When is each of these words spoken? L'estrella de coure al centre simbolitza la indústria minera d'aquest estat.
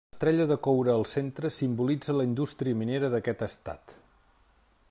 L'estrella 0.05 0.45
de 0.51 0.55
coure 0.67 0.91
al 0.93 1.05
centre 1.11 1.51
simbolitza 1.57 2.17
la 2.17 2.25
indústria 2.31 2.79
minera 2.83 3.13
d'aquest 3.17 3.49
estat. 3.53 3.99